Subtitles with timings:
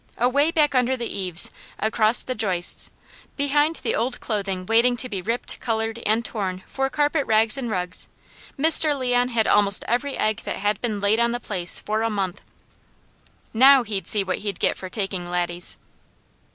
[0.17, 2.89] Away back under the eaves, across the joists,
[3.37, 7.69] behind the old clothing waiting to be ripped, coloured and torn for carpet rangs and
[7.69, 8.07] rugs,
[8.57, 8.97] Mr.
[8.97, 12.41] Leon had almost every egg that had been laid on the place for a month.
[13.53, 15.77] NOW he'd see what he'd get for taking Laddie's!